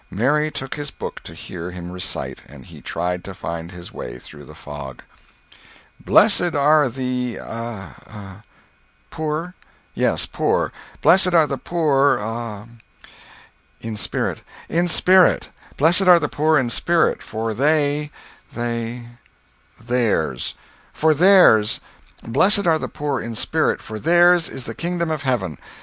[0.09, 4.17] Mary took his book to hear him recite, and he tried to find his way
[4.17, 5.03] through the fog:
[5.99, 8.41] "Blessed are the—a—a—"
[9.11, 9.53] "Poor"—
[9.93, 12.67] "Yes—poor; blessed are the poor—a—a—"
[13.81, 19.03] "In spirit—" "In spirit; blessed are the poor in spirit, for they—they—"
[19.79, 20.55] "Theirs—"
[20.93, 21.79] "For theirs.
[22.23, 25.59] Blessed are the poor in spirit, for theirs is the kingdom of heaven.